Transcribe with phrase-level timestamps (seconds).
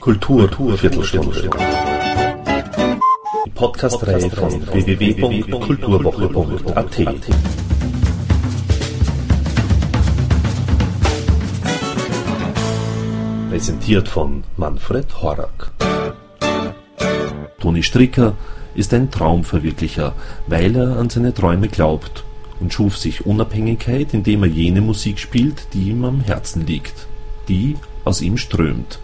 [0.00, 1.48] Kultur Viertelstunde.
[3.46, 6.96] Die Podcast-Reihe von www.kulturwoche.at.
[13.48, 15.70] Präsentiert von Manfred Horak.
[17.60, 18.34] Toni Stricker
[18.74, 20.14] ist ein Traumverwirklicher,
[20.48, 22.24] weil er an seine Träume glaubt
[22.62, 27.08] und schuf sich Unabhängigkeit, indem er jene Musik spielt, die ihm am Herzen liegt,
[27.48, 29.00] die aus ihm strömt.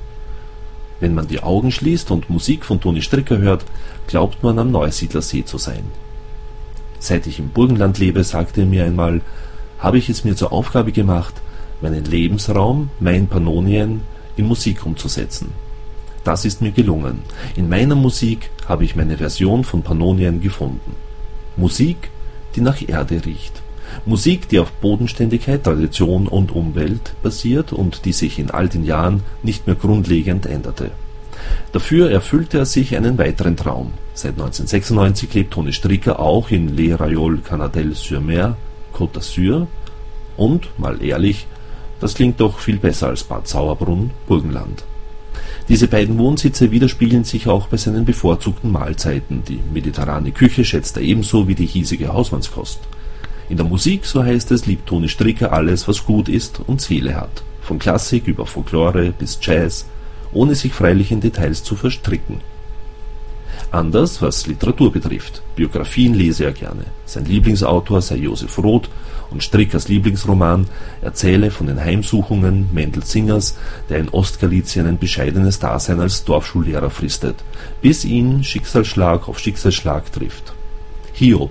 [1.01, 3.65] Wenn man die Augen schließt und Musik von Toni Stricker hört,
[4.07, 5.85] glaubt man am Neusiedlersee zu sein.
[7.01, 9.21] Seit ich im Burgenland lebe, sagte er mir einmal,
[9.79, 11.35] habe ich es mir zur Aufgabe gemacht,
[11.81, 14.03] meinen Lebensraum, mein Pannonien,
[14.37, 15.53] in Musik umzusetzen.
[16.25, 17.23] Das ist mir gelungen.
[17.57, 20.95] In meiner Musik habe ich meine Version von Pannonien gefunden.
[21.57, 22.11] Musik,
[22.55, 23.63] die nach Erde riecht.
[24.05, 29.23] Musik, die auf Bodenständigkeit, Tradition und Umwelt basiert und die sich in all den Jahren
[29.43, 30.91] nicht mehr grundlegend änderte.
[31.73, 33.93] Dafür erfüllte er sich einen weiteren Traum.
[34.15, 38.57] Seit 1996 lebt Toni Stricker auch in Les Rayol Canadelle-sur-Mer,
[38.93, 39.67] Côte d'Azur
[40.37, 41.47] und, mal ehrlich,
[42.01, 44.85] das klingt doch viel besser als Bad Sauerbrunn, Burgenland.
[45.69, 49.43] Diese beiden Wohnsitze widerspiegeln sich auch bei seinen bevorzugten Mahlzeiten.
[49.47, 52.81] Die mediterrane Küche schätzt er ebenso wie die hiesige Hausmannskost.
[53.49, 57.17] In der Musik, so heißt es, liebt Toni Stricker alles, was gut ist und Seele
[57.17, 57.43] hat.
[57.63, 59.87] Von Klassik über Folklore bis Jazz,
[60.33, 62.41] ohne sich freilich in Details zu verstricken.
[63.71, 65.43] Anders, was Literatur betrifft.
[65.55, 66.85] Biografien lese er gerne.
[67.05, 68.89] Sein Lieblingsautor sei Josef Roth
[69.31, 70.67] und Strickers Lieblingsroman
[71.03, 73.59] erzähle von den Heimsuchungen Mendel Singers,
[73.91, 77.37] der in Ostgalizien ein bescheidenes Dasein als Dorfschullehrer fristet,
[77.83, 80.55] bis ihn Schicksalsschlag auf Schicksalsschlag trifft.
[81.13, 81.51] Hiob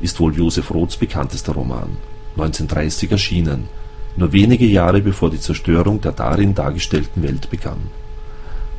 [0.00, 1.98] ist wohl Josef Roths bekanntester Roman,
[2.36, 3.68] 1930 erschienen,
[4.16, 7.90] nur wenige Jahre bevor die Zerstörung der darin dargestellten Welt begann.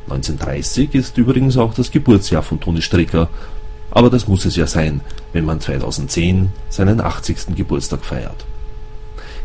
[0.04, 3.28] 1930 ist übrigens auch das Geburtsjahr von Toni Stricker,
[3.90, 5.00] aber das muss es ja sein,
[5.32, 7.54] wenn man 2010 seinen 80.
[7.56, 8.44] Geburtstag feiert.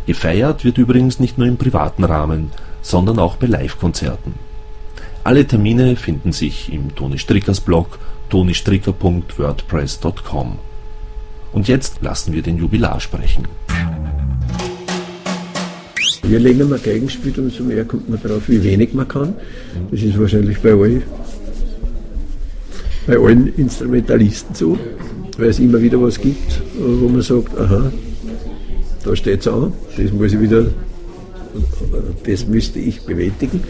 [0.06, 2.51] Gefeiert wird übrigens nicht nur im privaten Rahmen,
[2.81, 4.35] sondern auch bei Live-Konzerten.
[5.23, 10.59] Alle Termine finden sich im Toni Strickers Blog tonistricker.wordpress.com.
[11.51, 13.47] Und jetzt lassen wir den Jubilar sprechen.
[16.29, 19.33] Je länger man Geigen spielt, umso mehr kommt man darauf, wie wenig man kann.
[19.91, 21.01] Das ist wahrscheinlich bei, all,
[23.05, 24.77] bei allen Instrumentalisten so,
[25.37, 27.91] weil es immer wieder was gibt, wo man sagt, aha,
[29.03, 30.66] da steht es an, das muss ich wieder,
[32.25, 33.63] das müsste ich bewältigen.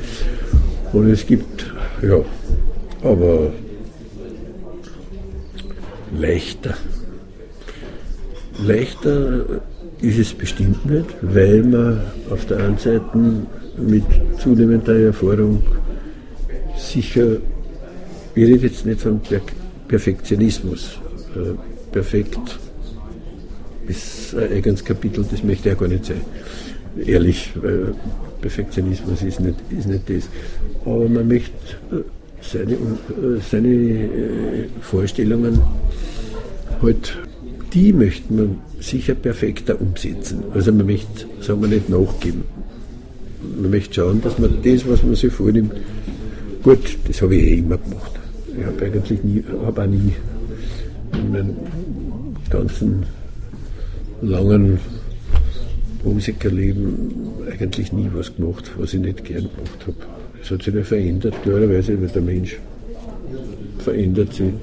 [0.94, 2.20] Und es gibt, ja,
[3.04, 3.52] aber
[6.18, 6.76] leichter
[8.66, 9.62] Leichter
[10.02, 13.18] ist es bestimmt nicht, weil man auf der einen Seite
[13.78, 14.04] mit
[14.40, 15.62] zunehmender Erfahrung
[16.78, 17.38] sicher,
[18.36, 19.20] ich rede jetzt nicht von
[19.88, 21.00] Perfektionismus,
[21.36, 21.54] äh,
[21.92, 22.40] perfekt
[23.88, 26.22] ist ein eigenes Kapitel, das möchte ich gar nicht sein,
[27.06, 27.54] ehrlich,
[28.42, 30.30] Perfektionismus ist nicht, ist nicht das.
[30.86, 31.52] Aber man möchte
[31.92, 32.04] äh,
[32.42, 35.62] seine, äh, seine Vorstellungen
[36.82, 37.18] halt
[37.74, 40.44] die möchte man sicher perfekter umsetzen.
[40.54, 42.44] Also man möchte, sagen wir nicht nachgeben.
[43.62, 45.74] Man möchte schauen, dass man das, was man sich vornimmt,
[46.64, 48.12] gut, das habe ich eh immer gemacht.
[48.58, 50.14] Ich habe eigentlich nie, habe auch nie
[51.14, 51.56] in meinem
[52.50, 53.06] ganzen
[54.22, 54.80] langen
[56.04, 57.12] Musikerleben
[57.52, 59.98] eigentlich nie was gemacht, was ich nicht gern gemacht habe.
[60.42, 62.58] Es hat sich nicht verändert, klarerweise, weil der Mensch
[63.80, 64.54] verändert sich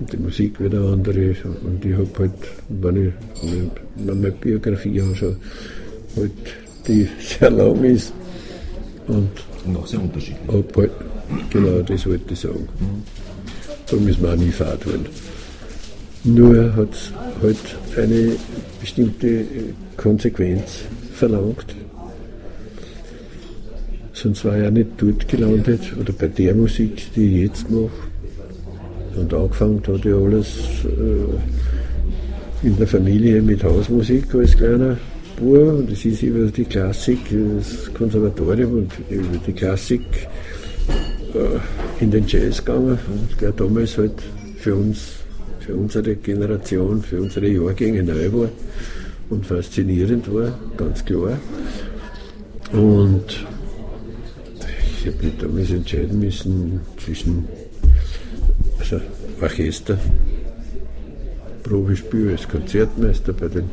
[0.00, 1.34] die Musik wieder andere.
[1.64, 2.32] Und ich habe halt,
[2.68, 3.12] wenn ich
[4.04, 5.36] meine Biografie anschaue,
[6.16, 6.32] halt,
[6.86, 8.12] die sehr lang ist.
[9.06, 9.30] Und,
[9.64, 10.40] und auch sehr unterschiedlich.
[10.48, 10.90] Halt,
[11.50, 12.68] genau, das wollte ich sagen.
[12.80, 13.02] Mhm.
[13.88, 15.06] Da müssen wir auch nie fad werden.
[16.24, 17.56] Nur hat es halt
[17.96, 18.32] eine
[18.80, 19.44] bestimmte
[19.96, 20.80] Konsequenz
[21.12, 21.76] verlangt.
[24.12, 27.90] Sonst war ich ja nicht dort gelandet oder bei der Musik, die ich jetzt mache
[29.16, 30.46] und angefangen hat ja alles
[30.84, 34.96] äh, in der Familie mit Hausmusik als kleiner
[35.36, 35.78] Bub.
[35.78, 40.02] Und es ist über die Klassik, das Konservatorium und über die Klassik
[41.34, 42.98] äh, in den Jazz gegangen.
[43.08, 44.14] Und der damals halt
[44.58, 45.12] für uns,
[45.60, 48.48] für unsere Generation, für unsere Jahrgänge neu war
[49.30, 51.38] und faszinierend war, ganz klar.
[52.72, 53.46] Und
[54.98, 57.44] ich habe mich damals entscheiden müssen zwischen
[58.92, 59.04] also
[59.40, 59.98] Orchester,
[61.62, 63.68] Probespiel als Konzertmeister bei den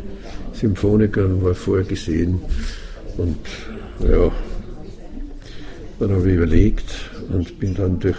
[0.54, 2.42] Symphonikern war vorgesehen
[3.18, 3.38] Und
[4.00, 4.31] ja,
[6.00, 8.18] dann habe ich überlegt und bin dann durch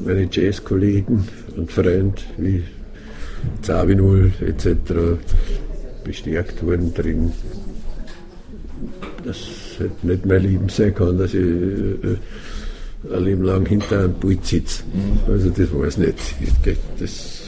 [0.00, 2.64] meine Jazzkollegen und Freunde wie
[3.62, 5.18] Zavinul etc.
[6.04, 7.32] bestärkt worden drin,
[9.24, 12.16] dass es halt nicht mein Leben sein kann, dass ich äh,
[13.12, 14.82] ein Leben lang hinter einem Pult sitze.
[14.92, 15.32] Mhm.
[15.32, 16.18] Also das war es nicht.
[16.98, 17.40] Das,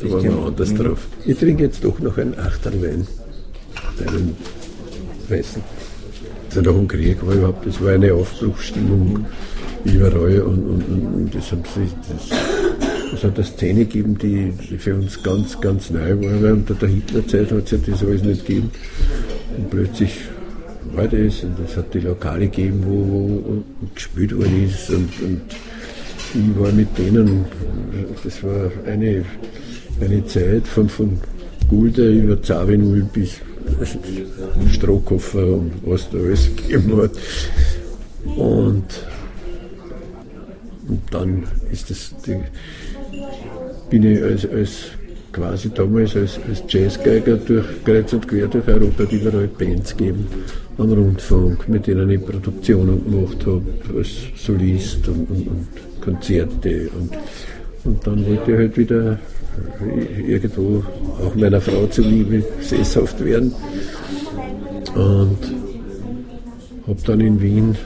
[0.00, 0.78] da war man anders mhm.
[0.78, 1.06] drauf.
[1.24, 3.06] Ich trinke jetzt doch noch einen Achterwein,
[4.06, 4.36] einen
[5.28, 5.62] weißen.
[6.48, 9.26] Also nach dem Krieg war überhaupt, das war eine Aufbruchsstimmung
[9.84, 12.38] überall und, und, und das, hat, das,
[13.10, 16.74] das hat eine Szene gegeben, die, die für uns ganz, ganz neu war, weil unter
[16.74, 18.70] der Hitlerzeit hat es ja das alles nicht gegeben.
[19.56, 20.12] Und plötzlich
[20.94, 23.64] war das und es hat die Lokale gegeben, wo, wo
[23.94, 25.42] gespielt worden ist und, und
[26.34, 27.46] ich war mit denen,
[28.22, 29.24] das war eine,
[30.00, 31.18] eine Zeit von, von
[31.68, 33.40] Gulde über Zavinul bis
[34.72, 37.10] Strohkoffer und was da alles gegeben hat.
[38.36, 38.84] Und,
[40.88, 42.36] und dann ist das, die,
[43.90, 44.70] bin ich als, als
[45.32, 50.26] quasi damals als, als Jazzgeiger durch kreuz und quer durch Europa hat überall Bands gegeben
[50.78, 53.62] am Rundfunk, mit denen ich Produktionen gemacht habe,
[53.96, 55.66] als Solist und, und, und
[56.00, 56.88] Konzerte.
[56.98, 57.10] Und,
[57.84, 59.18] und dann wollte ich halt wieder
[60.26, 60.84] irgendwo
[61.24, 63.52] auch meiner Frau zuliebe sesshaft werden.
[64.94, 65.38] Und
[66.86, 67.76] habe dann in Wien,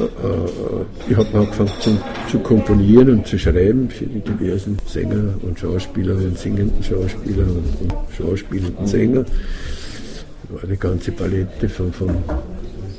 [0.00, 1.96] äh, ich habe angefangen zu,
[2.30, 7.92] zu, komponieren und zu schreiben für die diversen Sänger und Schauspieler und singenden Schauspieler und,
[7.92, 9.24] und schauspielenden Sänger.
[10.54, 12.10] War eine ganze Palette von, von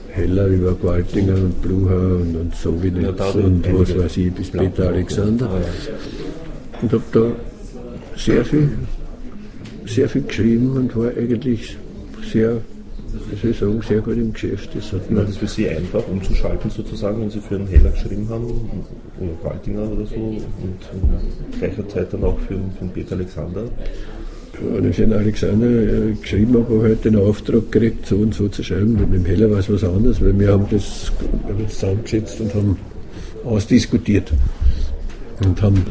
[0.09, 4.89] Heller über Gwaltinger und Blucher und, und Sowinetz ja, und was weiß ich, bis Peter
[4.89, 5.49] Alexander.
[6.81, 7.31] Und habe da
[8.17, 8.71] sehr viel,
[9.85, 11.77] sehr viel geschrieben und war eigentlich
[12.29, 12.57] sehr,
[13.31, 14.71] wie soll ich sagen, sehr gut im Geschäft.
[14.75, 18.27] Das hat war das für Sie einfach umzuschalten sozusagen, wenn Sie für einen Heller geschrieben
[18.27, 20.43] haben oder Waltinger oder so und
[20.91, 23.63] in gleicher Zeit dann auch für, für einen Peter Alexander?
[24.55, 28.63] Für einen Alexander äh, geschrieben habe, habe halt den Auftrag gekriegt, so und so zu
[28.63, 28.93] schreiben.
[28.93, 31.11] Mit dem Heller war es was anderes, weil wir haben das,
[31.45, 32.77] wir haben das zusammengesetzt und haben
[33.43, 34.31] ausdiskutiert.
[35.43, 35.83] Und haben,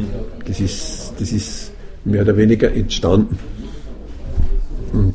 [0.47, 1.73] das ist, das ist
[2.05, 3.39] mehr oder weniger entstanden.
[4.93, 5.15] Und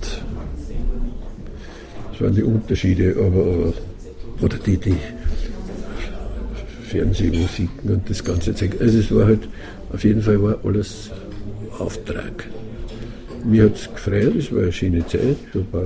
[2.12, 3.74] das waren die Unterschiede, aber,
[4.42, 4.96] oder die, die
[6.90, 8.76] Fernsehmusiken und das ganze Zeug.
[8.80, 9.48] Also es war halt,
[9.92, 11.10] auf jeden Fall war alles
[11.78, 12.46] Auftrag.
[13.46, 15.86] Mir hat es gefreut, es war eine schöne Zeit, ich habe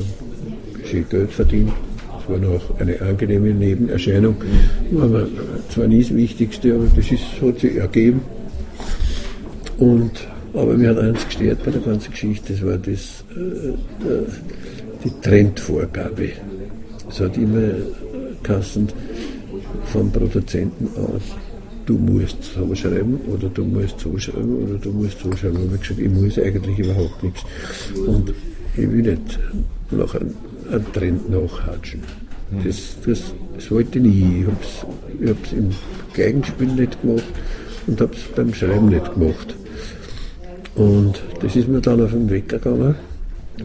[0.85, 1.71] schön Geld verdient.
[2.19, 4.35] Es war noch eine angenehme Nebenerscheinung.
[4.99, 5.27] Aber
[5.69, 8.21] zwar nie das Wichtigste, aber das ist, hat sich ergeben.
[9.77, 10.11] Und
[10.53, 13.73] aber mir hat eins gestört bei der ganzen Geschichte, das war das, äh,
[15.03, 16.29] die Trendvorgabe.
[17.09, 17.71] Es hat immer
[18.43, 18.87] Kassen
[19.85, 21.23] vom Produzenten aus,
[21.85, 25.57] du musst so schreiben oder du musst so schreiben oder du musst so schreiben.
[25.57, 27.41] Und ich gesagt, ich muss eigentlich überhaupt nichts.
[28.05, 28.33] Und
[28.75, 29.39] ich will nicht
[29.91, 30.33] nach einem,
[30.71, 32.01] einem Trend nachhatschen.
[32.63, 34.45] Das, das, das wollte ich nie.
[35.21, 35.69] Ich habe es im
[36.13, 37.23] Geigenspiel nicht gemacht
[37.87, 39.55] und habe es beim Schreiben nicht gemacht.
[40.75, 42.95] Und das ist mir dann auf den Weg gegangen,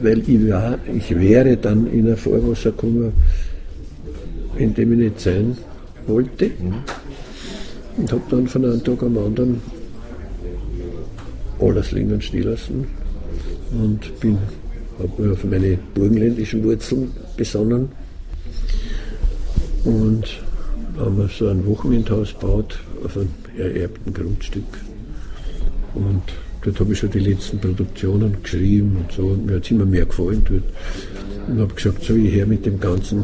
[0.03, 3.12] weil ich, war, ich wäre dann in ein Vorwasser gekommen,
[4.56, 5.56] in dem ich nicht sein
[6.06, 6.46] wollte.
[6.46, 6.75] Mhm.
[7.98, 9.60] Und habe dann von einem Tag am anderen
[11.60, 12.86] alles liegen stehen lassen
[13.72, 14.38] und bin
[14.98, 17.88] habe auf meine burgenländischen Wurzeln besonnen
[19.84, 20.24] und
[20.96, 24.64] haben so ein Wochenendhaus gebaut auf einem ererbten Grundstück.
[25.94, 26.22] Und
[26.62, 29.22] Dort habe ich schon die letzten Produktionen geschrieben und so.
[29.28, 30.64] Und mir hat es immer mehr gefallen dort.
[31.48, 33.22] Und habe gesagt, so, ich her mit dem Ganzen.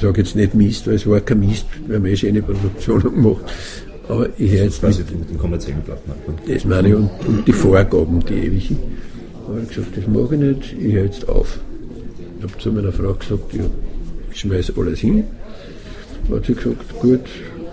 [0.00, 3.02] Ich sage jetzt nicht Mist, weil es war kein Mist, wir haben eh schöne Produktionen
[3.02, 3.44] gemacht.
[4.08, 6.10] Aber ich höre jetzt mit den kommerziellen Platten.
[6.48, 8.78] Das meine ich, und, und die Vorgaben, die ewigen.
[9.42, 11.58] Da habe ich gesagt, das mache ich nicht, ich höre jetzt auf.
[12.38, 13.64] Ich habe zu meiner Frau gesagt, ja,
[14.32, 15.24] ich schmeiße alles hin.
[16.30, 17.26] Da hat sie gesagt, gut,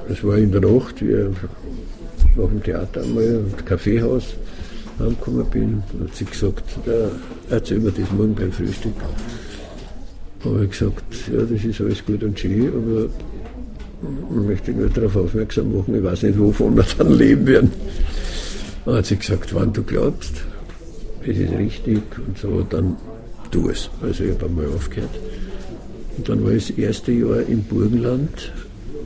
[0.10, 1.32] das war in der Nacht, wir
[2.36, 4.34] nach dem Theater einmal im Kaffeehaus
[5.00, 7.10] angekommen bin, hat sie gesagt, da
[7.50, 8.96] erzähl mir das morgen beim Frühstück.
[10.44, 11.04] Habe ich gesagt,
[11.34, 13.06] ja, das ist alles gut und schön, aber
[14.30, 17.72] ich möchte nur darauf aufmerksam machen, ich weiß nicht, wovon wir dann leben werden.
[18.86, 20.34] Dann hat sie gesagt, wann du glaubst,
[21.24, 22.96] es ist richtig und so, dann
[23.52, 23.90] tu es.
[24.02, 25.10] Also ich habe einmal aufgehört.
[26.18, 28.54] Und dann war ich das erste Jahr im Burgenland,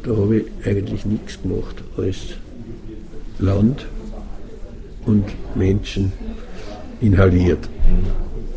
[0.04, 2.18] da habe ich eigentlich nichts gemacht als
[3.40, 3.86] Land
[5.06, 6.12] und Menschen
[7.02, 7.70] inhaliert.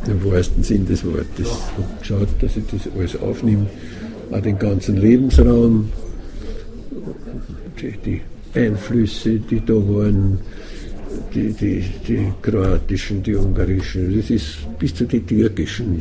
[0.07, 1.49] Im wahrsten Sinn des Wortes.
[1.77, 3.67] Und geschaut, dass ich das alles aufnehme,
[4.31, 5.91] auch den ganzen Lebensraum,
[7.81, 8.21] die,
[8.55, 10.39] Einflüsse, die da waren,
[11.35, 16.01] die, die, die kroatischen, die ungarischen, das ist bis zu den türkischen,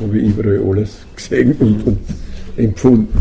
[0.00, 1.98] habe ich überall alles gesehen und, und
[2.56, 3.16] empfunden.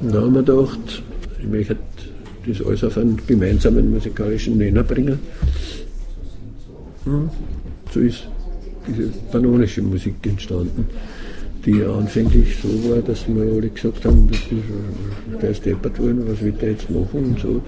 [0.00, 1.02] Und da haben wir gedacht,
[1.40, 1.76] ich möchte
[2.46, 5.18] das alles auf einen gemeinsamen musikalischen Nenner bringen.
[7.04, 7.30] Hm,
[7.92, 8.28] so ist
[8.86, 10.86] diese panonische Musik entstanden,
[11.64, 14.30] die anfänglich so war, dass wir alle gesagt haben,
[15.40, 17.62] der ist deppert worden, was wird der jetzt machen und so.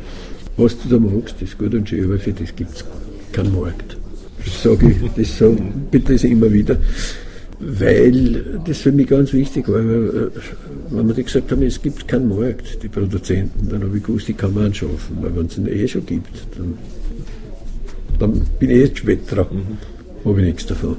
[0.57, 2.85] Was du da magst, ist gut und schön, aber für das gibt es
[3.33, 3.97] keinen Markt.
[4.45, 6.79] Das sage ich, das sage bitte das immer wieder
[7.61, 9.77] weil das für mich ganz wichtig war.
[9.77, 10.31] Weil,
[10.91, 14.35] wenn wir gesagt haben, es gibt keinen Markt, die Produzenten, dann habe ich gewusst, die
[14.35, 15.19] kann man anschaffen.
[15.21, 16.79] Weil wenn es ihn eh schon gibt, dann,
[18.19, 19.47] dann bin ich eh spät dran.
[19.51, 19.98] Mhm.
[20.29, 20.97] Habe ich nichts davon.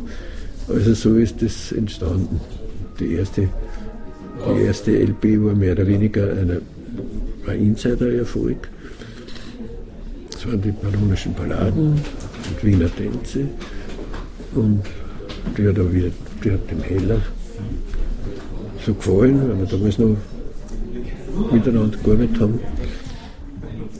[0.67, 2.41] Also so ist das entstanden.
[2.99, 3.47] Die erste,
[4.57, 6.61] die erste LP war mehr oder weniger eine,
[7.45, 8.69] ein Insider-Erfolg.
[10.31, 13.41] Das waren die baronischen Balladen und Wiener Tänze.
[14.55, 14.81] Und
[15.55, 16.09] die hat auch wieder
[16.43, 17.21] die hat dem Heller
[18.83, 20.17] so gefallen, weil wir damals noch
[21.51, 22.59] miteinander gearbeitet haben.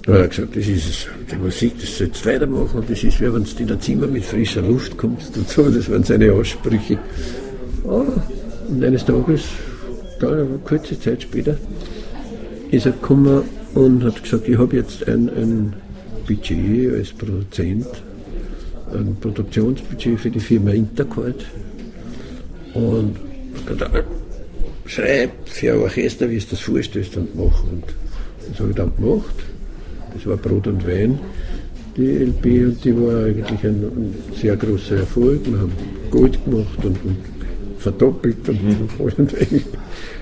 [0.10, 2.84] Da hat er gesagt, das ist die Musik, das sollst du weitermachen.
[2.88, 5.70] Das ist wie wenn du in ein Zimmer mit frischer Luft kommst und so.
[5.70, 6.98] Das waren seine Aussprüche.
[7.88, 8.06] Ah,
[8.70, 9.44] und eines Tages,
[10.20, 11.58] da, eine kurze Zeit später,
[12.72, 13.44] ist er gekommen
[13.76, 15.74] und hat gesagt, ich habe jetzt ein, ein
[16.26, 17.88] Budget als Produzent,
[18.92, 21.46] ein Produktionsbudget für die Firma Intercord
[22.74, 23.16] und
[24.86, 27.64] schreib für ein Orchester, wie es das vorstellst und mach.
[27.64, 27.84] Und
[28.50, 29.36] das habe ich dann gemacht.
[30.14, 31.20] Das war Brot und Wein,
[31.96, 35.42] die LP, und die war eigentlich ein, ein sehr großer Erfolg.
[35.46, 35.72] Wir haben
[36.10, 37.18] Gold gemacht und, und
[37.78, 38.90] verdoppelt und, mhm.
[39.00, 39.36] und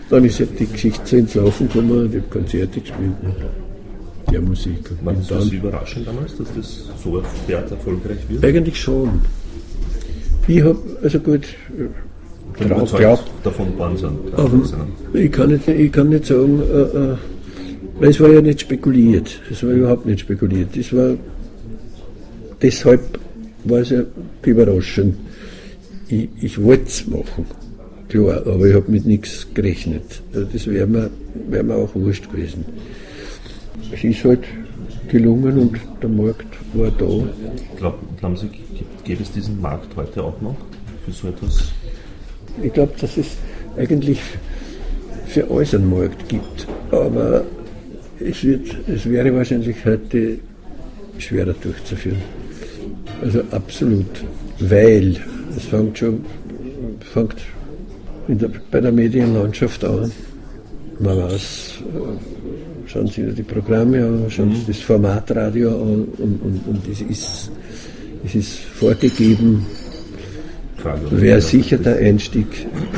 [0.10, 4.41] Dann ist halt die Geschichte ins Laufen gekommen und ich habe Konzerte gespielt mit der
[4.41, 4.91] Musik.
[5.03, 8.44] War das überraschend damals, dass das so derart erfolgreich wird?
[8.44, 9.22] Eigentlich schon.
[10.48, 11.46] Ich habe, also gut,
[12.58, 13.24] drauf glaubt.
[13.44, 14.17] davon sind.
[15.13, 17.15] Ich kann nicht, ich kann nicht sagen, äh, äh,
[18.00, 19.42] weil es war ja nicht spekuliert.
[19.51, 20.75] Es war überhaupt nicht spekuliert.
[20.77, 21.16] Es war,
[22.62, 23.20] deshalb
[23.63, 24.04] war es ja
[24.44, 25.16] überraschend.
[26.08, 27.46] Ich, ich wollte es machen,
[28.08, 30.22] klar, aber ich habe mit nichts gerechnet.
[30.34, 31.10] Also das wäre mir,
[31.50, 32.63] wär mir auch wurscht gewesen.
[33.92, 34.44] Es ist halt
[35.10, 37.06] gelungen und der Markt war da.
[37.77, 38.50] Glaub, glauben Sie,
[39.04, 40.56] gäbe es diesen Markt heute auch noch
[41.06, 41.72] für so etwas?
[42.62, 43.38] Ich glaube, dass es
[43.77, 44.20] eigentlich
[45.27, 46.68] für alles einen Markt gibt.
[46.92, 47.44] Aber
[48.20, 50.40] es, wird, es wäre wahrscheinlich heute
[51.18, 52.22] schwerer durchzuführen.
[53.22, 54.24] Also absolut.
[54.60, 55.18] Weil
[55.56, 56.22] es fängt schon
[57.14, 57.36] fängt
[58.28, 60.12] der, bei der Medienlandschaft an.
[61.00, 64.68] Man weiß, äh, schauen Sie die Programme an, schauen Sie mhm.
[64.68, 67.52] das Formatradio an und, und, und es, ist,
[68.26, 69.66] es ist vorgegeben,
[71.12, 72.48] wäre sicher der Einstieg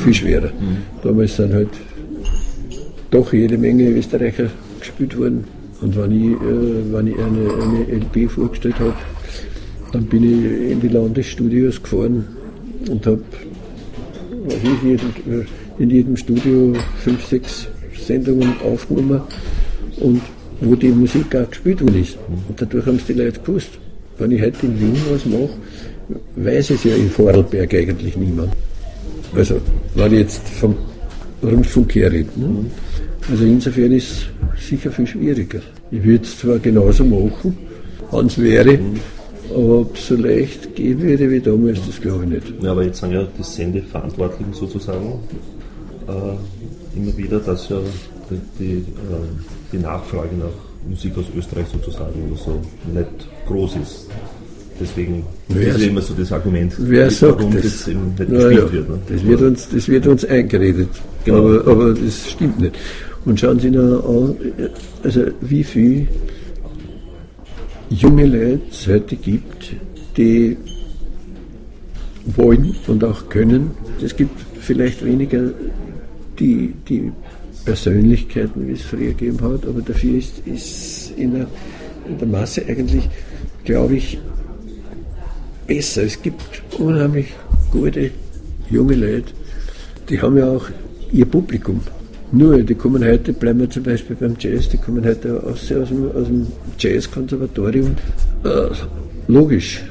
[0.04, 0.48] viel schwerer.
[0.48, 0.78] Mhm.
[1.04, 1.70] Damals sind halt
[3.12, 4.50] doch jede Menge Österreicher
[4.80, 5.46] gespielt worden.
[5.82, 8.94] Und wenn ich, äh, wenn ich eine, eine LP vorgestellt habe,
[9.92, 12.28] dann bin ich in die Landesstudios gefahren
[12.90, 13.24] und habe
[15.80, 17.68] in jedem Studio fünf, sechs
[18.06, 19.22] Sendungen aufgenommen
[19.98, 20.22] und
[20.62, 22.18] wo die Musik auch gespielt worden ist.
[22.28, 23.70] Und dadurch haben es die Leute gewusst.
[24.18, 25.50] Wenn ich heute in Wien was mache,
[26.36, 28.52] weiß es ja in Vorarlberg eigentlich niemand.
[29.36, 29.62] Also,
[29.96, 30.76] wenn ich jetzt vom
[31.42, 32.30] Rundfunk her rede.
[32.36, 32.66] Ne?
[33.30, 35.62] Also insofern ist es sicher viel schwieriger.
[35.92, 37.56] Ich würde es zwar genauso machen,
[38.12, 38.80] wenn es wäre,
[39.50, 42.64] aber ob es so leicht gehen würde wie damals, das glaube ich nicht.
[42.64, 45.20] Ja, aber jetzt sagen ja die Sendeverantwortlichen sozusagen
[46.08, 47.78] äh, immer wieder, dass ja
[48.30, 48.84] die, die, äh,
[49.72, 52.60] die Nachfrage nach Musik aus Österreich sozusagen so
[52.94, 53.08] nicht
[53.48, 54.08] groß ist.
[54.80, 58.54] Deswegen wer, ist immer so das Argument, wer sagt warum das, das eben nicht gespielt
[58.54, 58.90] ja, wird.
[58.90, 59.00] Ne?
[59.10, 60.88] Das, wird uns, das wird uns eingeredet,
[61.26, 61.38] genau.
[61.40, 62.76] aber, aber das stimmt nicht.
[63.26, 64.36] Und schauen Sie noch an,
[65.04, 66.08] also wie viel
[67.90, 69.76] junge Leute es heute gibt,
[70.16, 70.58] die
[72.26, 73.72] wollen und auch können.
[74.04, 75.52] Es gibt vielleicht weniger
[76.38, 77.12] die, die
[77.66, 81.48] Persönlichkeiten, wie es früher gegeben hat, aber dafür ist, ist in, der,
[82.08, 83.10] in der Masse eigentlich,
[83.66, 84.20] glaube ich,
[85.68, 86.04] besser.
[86.04, 86.42] Es gibt
[86.78, 87.34] unheimlich
[87.72, 88.12] gute
[88.70, 89.34] junge Leute,
[90.10, 90.68] die haben ja auch
[91.12, 91.82] ihr Publikum.
[92.32, 95.90] Nur, die kommen heute, bleiben wir zum Beispiel beim Jazz, die kommen heute aus, aus
[95.90, 97.96] dem, aus dem Jazzkonservatorium.
[98.44, 98.70] Äh,
[99.28, 99.82] logisch.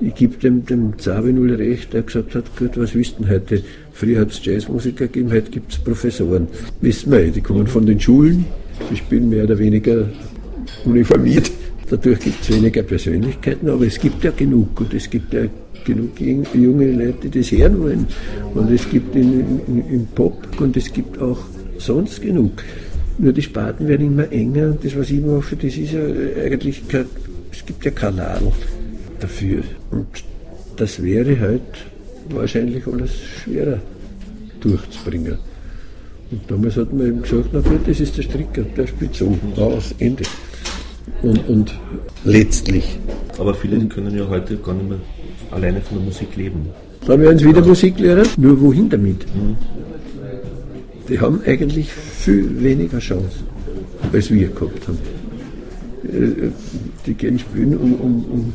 [0.00, 3.62] ich gebe dem, dem Zabinul recht, der gesagt hat, gut, was wisst denn heute?
[3.92, 6.48] Früher hat es Jazzmusiker gegeben, heute gibt es Professoren.
[6.82, 8.44] Wissen wir, die kommen von den Schulen,
[8.90, 10.06] sie spielen mehr oder weniger
[10.84, 11.50] uniformiert.
[11.88, 15.42] Dadurch gibt es weniger Persönlichkeiten, aber es gibt ja genug und es gibt ja
[15.84, 18.06] genug junge Leute, die das hören wollen.
[18.54, 21.38] Und es gibt in, in, in Pop und es gibt auch
[21.78, 22.64] sonst genug.
[23.18, 26.00] Nur die Sparten werden immer enger und das, was ich mache, das ist ja
[26.44, 27.06] eigentlich kein,
[27.52, 28.42] es gibt ja Kanal
[29.20, 29.62] dafür.
[29.90, 30.06] Und
[30.76, 31.62] das wäre halt
[32.30, 33.80] wahrscheinlich alles schwerer
[34.60, 35.38] durchzubringen.
[36.30, 39.38] Und damals hat man eben gesagt, na gut, das ist der Stricker, der spielt so,
[39.56, 40.24] aus, Ende.
[41.22, 41.74] Und, und
[42.24, 42.98] letztlich.
[43.38, 44.98] Aber viele können ja heute gar nicht mehr
[45.50, 46.68] alleine von der Musik leben.
[47.06, 49.26] Dann werden sie wieder Musiklehrer, nur wohin damit?
[49.34, 49.56] Mhm.
[51.08, 53.38] Die haben eigentlich viel weniger Chance,
[54.12, 54.98] als wir gehabt haben.
[56.04, 56.50] Äh,
[57.06, 58.52] die gehen spielen um, um, um,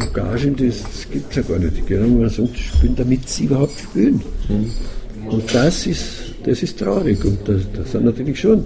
[0.00, 1.76] um Gagen, das gibt es ja gar nicht.
[1.76, 4.22] Die gehen umsonst spielen, damit sie überhaupt spielen.
[4.48, 5.28] Mhm.
[5.28, 6.06] Und das ist,
[6.44, 8.64] das ist traurig und das, das sind natürlich schon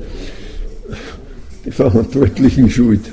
[1.70, 3.12] Verantwortlichen schuld.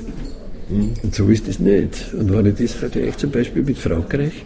[0.68, 2.12] Und so ist es nicht.
[2.12, 4.44] Und wenn ich das vergleiche zum Beispiel mit Frankreich,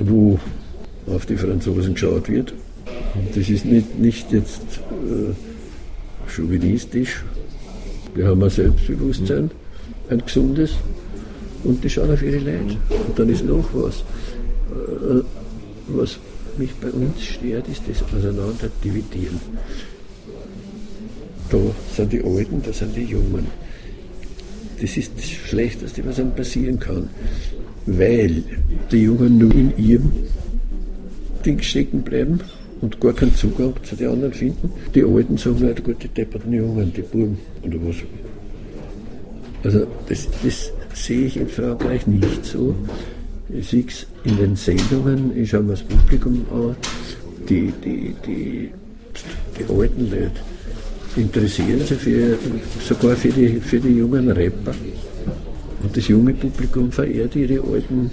[0.00, 0.38] wo
[1.06, 2.54] auf die Franzosen geschaut wird,
[3.34, 5.34] das ist nicht, nicht jetzt äh,
[6.30, 7.22] chauvinistisch,
[8.14, 9.50] wir haben ein Selbstbewusstsein,
[10.08, 10.72] ein gesundes,
[11.64, 12.76] und die schauen auf ihre Leute.
[13.06, 14.00] Und dann ist noch was.
[14.70, 15.22] Äh,
[15.88, 16.18] was
[16.56, 19.40] mich bei uns stört, ist das Auseinanderdividieren.
[21.50, 21.58] Da
[21.94, 23.46] sind die Alten, da sind die Jungen.
[24.80, 27.08] Das ist das Schlechteste, was einem passieren kann.
[27.86, 28.42] Weil
[28.90, 30.12] die Jungen nur in ihrem
[31.44, 32.40] Ding stecken bleiben
[32.80, 34.70] und gar keinen Zugang zu den anderen finden.
[34.94, 37.96] Die Alten sagen halt, gut, die depperten Jungen, die Buben oder was.
[39.62, 42.74] Also das, das sehe ich in Frankreich nicht so.
[43.48, 46.76] Ich sehe es in den Sendungen, ich schaue mir das Publikum an,
[47.48, 48.70] die, die, die,
[49.58, 50.32] die alten Leute
[51.16, 52.38] interessieren sich für,
[52.80, 54.74] sogar für die, für die jungen Rapper.
[55.82, 58.10] Und das junge Publikum verehrt ihre alten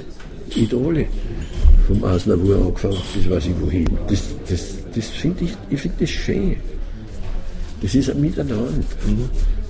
[0.56, 1.06] Idole.
[1.88, 3.88] Vom Asnavour angefangen bis weiß ich wohin.
[4.08, 6.58] Das, das, das finde ich, ich finde das schön.
[7.82, 8.68] Das ist ein Miteinander.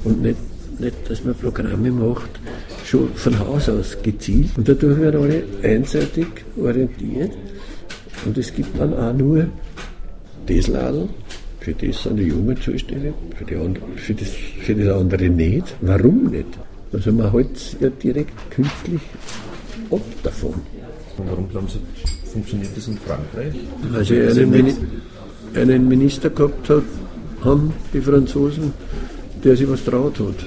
[0.03, 0.37] Und nicht,
[0.79, 2.29] nicht, dass man Programme macht,
[2.85, 4.49] schon von Haus aus gezielt.
[4.57, 6.27] Und dadurch werden alle einseitig
[6.61, 7.31] orientiert.
[8.25, 9.47] Und es gibt dann auch nur
[10.47, 11.09] das Laden,
[11.61, 14.29] für das sind die Jungen zuständig, für, die andere, für, das,
[14.61, 15.75] für das andere nicht.
[15.81, 16.47] Warum nicht?
[16.91, 19.01] Also man hält ja direkt künstlich
[19.91, 20.55] ab davon.
[21.17, 21.79] Und warum glauben Sie,
[22.31, 23.53] funktioniert das in Frankreich?
[23.91, 24.73] Weil sie einen, Mini
[25.53, 26.83] einen Minister gehabt hat,
[27.43, 28.73] haben die Franzosen,
[29.43, 30.45] der sich was traut hat.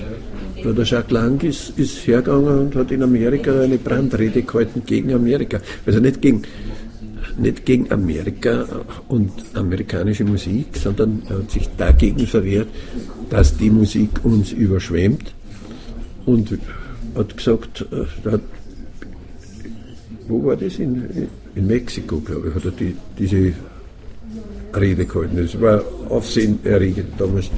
[0.64, 5.61] Der Jacques Lang ist, ist hergegangen und hat in Amerika eine Brandrede gehalten gegen Amerika.
[5.87, 6.42] Also nicht gegen
[7.38, 8.66] nicht gegen Amerika
[9.09, 12.68] und amerikanische Musik, sondern er hat sich dagegen verwehrt,
[13.31, 15.35] dass die Musik uns überschwemmt
[16.27, 16.59] und
[17.14, 18.40] hat gesagt, äh, hat,
[20.29, 20.79] wo war das?
[20.79, 23.53] In, in Mexiko, glaube ich, hat er die, diese
[24.75, 25.37] Rede gehalten.
[25.37, 27.51] Das war aufsehenerregend damals.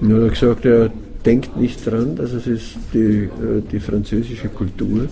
[0.00, 0.90] Und er hat gesagt, er
[1.24, 5.08] denkt nicht daran, dass es ist die, äh, die französische Kultur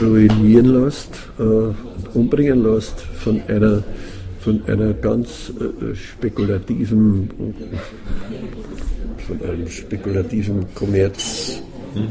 [0.00, 3.82] ruinieren lässt, äh, umbringen lässt von einer,
[4.40, 7.30] von einer ganz äh, spekulativen,
[9.26, 11.62] von einem spekulativen Kommerz,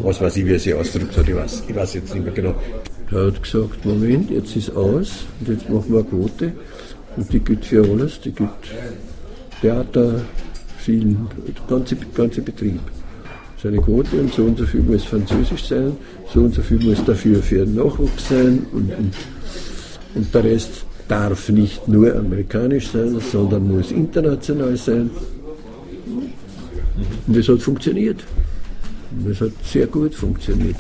[0.02, 2.34] was weiß ich, wie er sich ausdrückt hat, ich weiß, ich weiß jetzt nicht mehr
[2.34, 2.56] genau.
[3.12, 6.54] Er hat gesagt, Moment, jetzt ist aus und jetzt machen wir eine Quote.
[7.16, 8.50] Und die gilt für alles, die gilt
[9.62, 10.22] Theater,
[10.80, 12.80] Film, der ganze, ganze Betrieb
[13.64, 15.96] seine Quote und so und so viel muss Französisch sein,
[16.34, 19.14] so und so viel muss dafür für Nachwuchs sein und, und,
[20.16, 25.10] und der Rest darf nicht nur amerikanisch sein, sondern muss international sein.
[27.28, 28.24] Und das hat funktioniert.
[29.12, 30.78] Und das hat sehr gut funktioniert.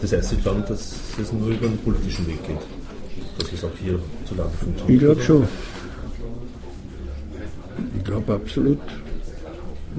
[0.00, 2.58] Das heißt, Sie glauben, dass es nur über den politischen Weg geht?
[3.38, 4.90] Dass es auch hier zu Lande funktioniert?
[4.90, 5.48] Ich glaube schon.
[7.96, 8.78] Ich glaube absolut.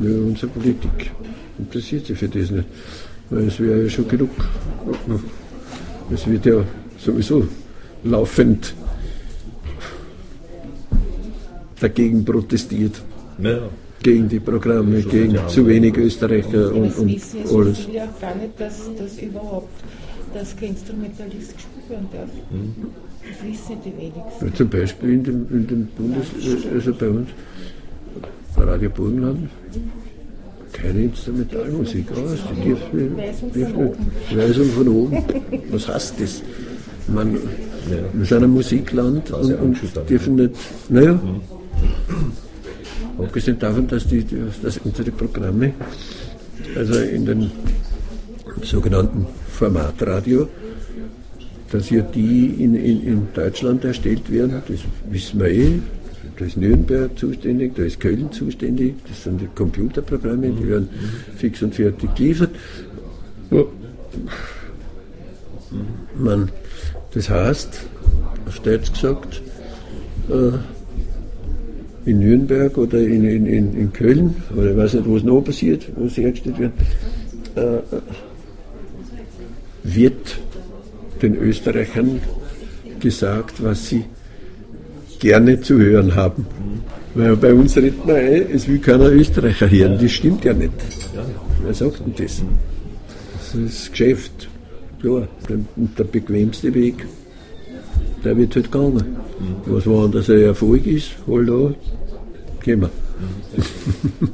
[0.02, 1.12] Ja, unsere Politik
[1.58, 2.66] interessiert sich für das nicht.
[3.30, 4.32] Weil es wäre ja schon genug.
[6.12, 6.64] Es wird ja
[6.98, 7.48] sowieso
[8.04, 8.74] laufend
[11.80, 13.02] dagegen protestiert.
[13.42, 13.70] Ja.
[14.02, 17.22] Gegen die Programme, gegen zu wenig Österreicher und, und,
[17.54, 17.80] alles.
[17.80, 19.74] Es ja gar nicht, dass, dass überhaupt
[20.34, 22.30] das kein Instrumentalist gespielt werden darf.
[22.50, 22.88] Mhm.
[23.22, 24.46] Das wissen die wenigsten.
[24.48, 26.28] Ja, zum Beispiel in dem, in dem Bundes,
[26.74, 27.30] also bei uns,
[28.56, 29.50] Radio Burgenland
[30.82, 32.40] keine Instrumentalmusik aus.
[32.56, 33.18] Die dürfen,
[33.54, 33.92] dürfen
[34.36, 35.24] Weisung von oben.
[35.72, 36.42] Was heißt das?
[37.08, 37.98] Man, ja.
[38.14, 40.52] Wir sind ein Musikland und, und dürfen nicht.
[40.90, 41.14] Naja.
[41.14, 41.42] Mhm.
[43.24, 44.26] Abgesehen davon, dass, die,
[44.62, 45.74] dass unsere Programme,
[46.76, 47.52] also in den
[48.64, 50.48] sogenannten Formatradio,
[51.72, 54.80] dass ja die in, in, in Deutschland erstellt werden, das
[55.12, 55.80] wissen wir eh.
[56.38, 60.90] Da ist Nürnberg zuständig, da ist Köln zuständig, das sind die Computerprogramme, die werden
[61.36, 62.52] fix und fertig geliefert.
[66.16, 66.50] Man,
[67.14, 67.86] das heißt,
[68.46, 69.42] auf Deutsch gesagt,
[70.30, 75.42] äh, in Nürnberg oder in, in, in, Köln, oder ich weiß nicht, wo es noch
[75.42, 76.74] passiert, wo sie hergestellt werden,
[77.56, 77.80] äh,
[79.84, 80.40] wird
[81.22, 82.22] den Österreichern
[83.00, 84.06] gesagt, was sie
[85.20, 86.46] gerne zu hören haben.
[87.16, 89.98] Weil bei uns redet man ein, es will keiner Österreicher hören.
[90.02, 90.72] Das stimmt ja nicht.
[91.64, 92.42] Wer sagt denn das?
[93.38, 94.48] Das ist Geschäft.
[95.02, 95.28] Klar,
[95.98, 97.06] der bequemste Weg,
[98.24, 99.18] der wird halt gegangen.
[99.66, 101.74] Was woanders ein Erfolg ist, halt da,
[102.64, 102.90] gehen wir.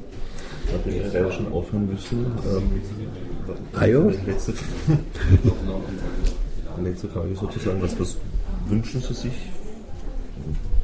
[0.74, 2.26] Hat der leider schon aufhören müssen.
[2.46, 2.64] Ähm,
[3.74, 4.00] ah ja?
[4.26, 4.54] Letzte,
[6.84, 8.18] letzte Frage sozusagen, was, was
[8.68, 9.34] wünschen Sie sich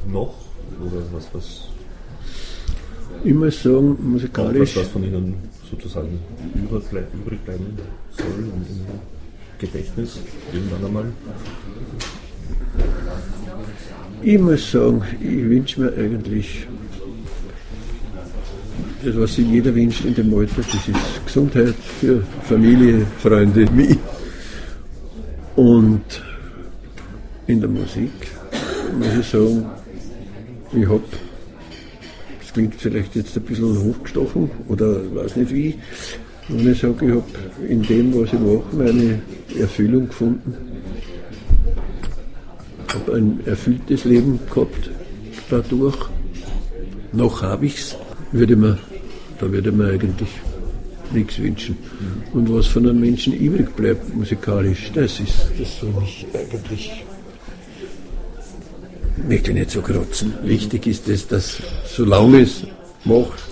[0.06, 0.34] noch?
[0.80, 1.72] Oder was, was
[3.24, 4.76] ich muss sagen, musikalisch.
[4.76, 5.34] Was, was von Ihnen
[5.70, 6.18] sozusagen
[6.54, 7.78] übrig bleiben
[8.10, 9.00] soll im, im
[9.58, 10.18] Gedächtnis
[10.52, 11.04] irgendwann einmal?
[14.22, 16.66] Ich muss sagen, ich wünsche mir eigentlich
[19.04, 23.98] das, was sich jeder wünscht in dem Alter, das ist Gesundheit für Familie, Freunde, mich.
[25.56, 26.22] Und
[27.46, 28.12] in der Musik
[28.98, 29.66] muss ich sagen,
[30.72, 31.02] ich habe,
[32.40, 35.78] das klingt vielleicht jetzt ein bisschen hochgestochen oder weiß nicht wie,
[36.48, 37.24] wenn ich sage, ich habe
[37.68, 39.22] in dem, was ich mache, meine
[39.58, 40.54] Erfüllung gefunden.
[42.88, 44.90] Ich habe ein erfülltes Leben gehabt
[45.50, 45.96] dadurch.
[47.12, 47.96] Noch habe ich es.
[48.32, 48.78] Würde man,
[49.38, 50.28] da würde man eigentlich
[51.12, 51.76] nichts wünschen.
[52.32, 57.04] Und was von einem Menschen übrig bleibt musikalisch, das ist das für mich eigentlich
[59.28, 60.34] möchte nicht so kratzen.
[60.42, 62.64] Wichtig ist es, dass solange es
[63.04, 63.42] macht,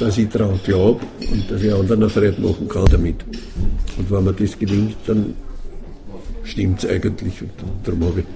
[0.00, 1.00] dass ich daran glaube
[1.32, 3.16] und dass ich anderen Freude machen kann damit.
[3.96, 5.34] Und wenn mir das gelingt, dann
[6.44, 7.50] stimmt es eigentlich und
[7.84, 8.26] darum habe ich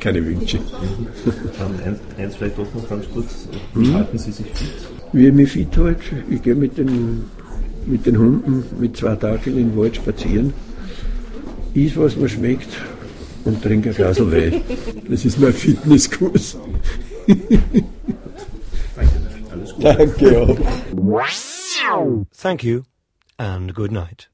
[0.00, 0.58] keine Wünsche.
[1.84, 3.48] eins, eins vielleicht doch noch ganz kurz.
[3.74, 3.94] Wie hm?
[3.94, 4.68] halten Sie sich fit?
[5.12, 6.02] Wie ich mich fit halte?
[6.30, 7.24] Ich gehe mit den,
[7.86, 10.52] mit den Hunden mit zwei Tagen in den Wald spazieren,
[11.74, 12.68] is was mir schmeckt
[13.44, 14.60] und trinke ein Glas Wein.
[15.08, 16.56] Das ist mein Fitnesskurs.
[19.80, 20.56] Danke auch.
[22.36, 22.82] Thank you
[23.38, 24.30] and good night.